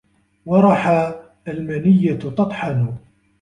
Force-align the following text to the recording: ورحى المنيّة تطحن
ورحى 0.45 1.21
المنيّة 1.47 2.15
تطحن 2.29 2.95